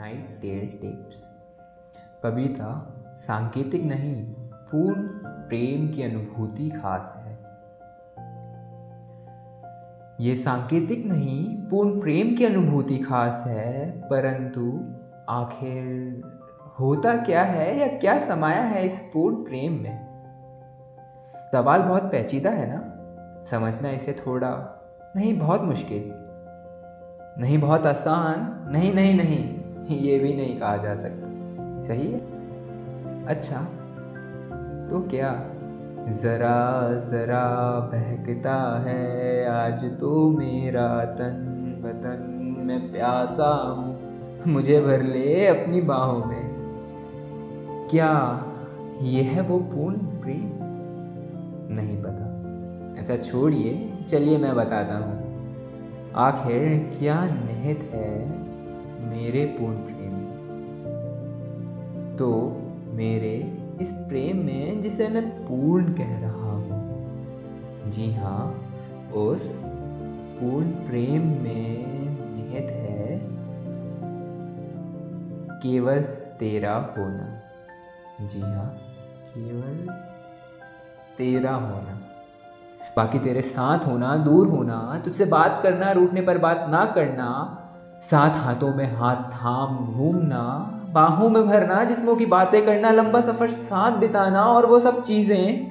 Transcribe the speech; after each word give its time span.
Night 0.00 0.38
tell 0.42 0.78
tips. 0.82 1.22
कविता, 2.22 2.94
सांकेतिक 3.18 3.84
नहीं, 3.84 4.22
पूर्ण 4.54 5.02
प्रेम 5.24 5.88
की 5.88 6.02
अनुभूति 6.02 6.70
खास 6.70 7.14
है। 7.16 7.38
ये 10.20 10.36
सांकेतिक 10.36 11.06
नहीं, 11.06 11.56
पूर्ण 11.56 12.00
प्रेम 12.00 12.36
की 12.36 12.44
अनुभूति 12.44 12.98
खास 12.98 13.44
है, 13.46 13.90
परंतु 14.00 14.94
आखिर 15.28 16.20
होता 16.80 17.16
क्या 17.16 17.42
है 17.42 17.78
या 17.78 17.98
क्या 17.98 18.20
समाया 18.20 18.62
है 18.62 18.86
इस 18.86 19.00
पूर्ण 19.00 19.36
प्रेम 19.36 19.72
में? 19.72 20.10
सवाल 21.52 21.82
बहुत 21.82 22.02
पेचीदा 22.02 22.50
है 22.50 22.74
ना? 22.74 22.82
समझना 23.44 23.90
इसे 23.90 24.12
थोड़ा 24.12 24.82
नहीं, 25.16 25.38
बहुत 25.38 25.62
मुश्किल। 25.62 26.10
नहीं, 27.42 27.58
बहुत 27.58 27.86
आसान। 27.86 28.68
नहीं 28.72 28.94
नहीं 28.94 29.14
नहीं। 29.14 29.59
ये 29.94 30.18
भी 30.18 30.34
नहीं 30.34 30.60
कहा 30.60 30.76
जा 30.76 30.94
सकता। 30.94 31.28
सही 31.82 32.12
है? 32.12 32.20
अच्छा 33.26 33.56
तो 34.90 35.00
क्या 35.00 35.30
ज़रा 36.08 36.90
ज़रा 37.10 37.70
बहकता 37.92 38.82
है 38.86 39.46
आज 39.46 39.84
तो 39.84 40.30
मेरा 40.30 41.04
तन 41.04 41.46
बदन 41.84 42.26
में 42.66 42.92
प्यासा 42.92 43.48
हूँ, 43.48 43.98
मुझे 44.46 44.80
भर 44.80 45.02
ले 45.02 45.46
अपनी 45.46 45.80
बाहों 45.80 46.24
में। 46.24 46.50
क्या 47.90 48.12
यह 49.02 49.30
है 49.30 49.40
वो 49.40 49.58
पूर्ण 49.58 49.96
प्रेम? 49.96 50.48
नहीं 51.74 52.02
पता। 52.02 52.26
अच्छा 53.00 53.16
छोड़िए, 53.16 54.04
चलिए 54.08 54.38
मैं 54.38 54.54
बताता 54.54 54.98
हूँ। 54.98 56.12
आखिर 56.14 56.90
क्या 56.98 57.24
निहित 57.24 57.90
है 57.94 58.49
मेरे 59.02 59.44
पूर्ण 59.58 59.76
प्रेम। 59.76 59.98
तो 62.18 62.30
मेरे 62.94 63.34
इस 63.80 63.92
प्रेम 64.08 64.44
में 64.46 64.80
जिसे 64.80 65.08
मैं 65.08 65.22
पूर्ण 65.46 65.92
कह 65.92 66.18
रहा 66.18 66.52
हूँ, 66.52 67.90
जी 67.90 68.12
हाँ 68.14 68.44
उस 69.16 69.48
पूर्ण 70.40 70.70
प्रेम 70.86 71.22
में 71.42 71.88
निहित 72.34 72.70
है 72.70 73.18
केवल 75.62 76.00
तेरा 76.38 76.74
होना। 76.98 78.26
जी 78.26 78.40
हाँ 78.40 78.68
केवल 79.28 79.76
तेरा 81.18 81.54
होना। 81.54 81.98
बाकी 82.96 83.18
तेरे 83.18 83.42
साथ 83.42 83.86
होना, 83.86 84.16
दूर 84.18 84.46
होना, 84.46 85.00
तुझसे 85.04 85.24
बात 85.26 85.60
करना, 85.62 85.90
रूठने 85.92 86.22
पर 86.22 86.38
बात 86.38 86.66
ना 86.70 86.84
करना 86.94 87.28
साथ 88.02 88.36
हाथों 88.36 88.74
में 88.74 88.96
हाथ 88.96 89.16
थाम, 89.16 89.76
घूमना, 89.76 90.42
बाहों 90.92 91.28
में 91.30 91.46
भरना, 91.46 91.82
जिस्मों 91.84 92.16
की 92.16 92.26
बातें 92.26 92.64
करना, 92.66 92.90
लंबा 92.90 93.20
सफ़र 93.20 93.50
साथ 93.50 93.98
बिताना, 93.98 94.42
और 94.44 94.66
वो 94.66 94.80
सब 94.80 95.02
चीज़ें 95.02 95.70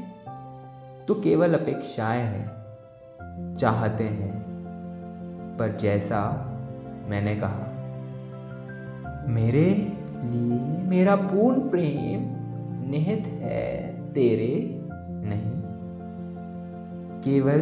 तो 1.07 1.15
केवल 1.15 1.53
अपेक्षाएँ 1.53 2.21
हैं, 2.21 3.55
चाहते 3.55 4.03
हैं। 4.03 4.31
पर 5.57 5.77
जैसा 5.77 6.21
मैंने 7.07 7.35
कहा, 7.35 7.65
मेरे 9.27 9.65
लिए 10.23 10.59
मेरा 10.89 11.15
पूर्ण 11.15 11.69
प्रेम 11.69 12.89
निहित 12.89 13.27
है, 13.41 13.67
तेरे 14.13 14.53
नहीं। 15.25 15.59
केवल 17.21 17.59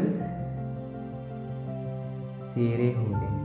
तेरे 2.55 2.93
होने 2.93 3.36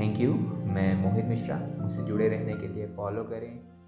थैंक 0.00 0.20
यू 0.20 0.34
मैं 0.74 1.02
मोहित 1.02 1.24
मिश्रा 1.24 1.56
मुझसे 1.78 2.02
जुड़े 2.02 2.28
रहने 2.28 2.54
के 2.54 2.68
लिए 2.68 2.86
फॉलो 2.86 3.22
करें। 3.24 3.79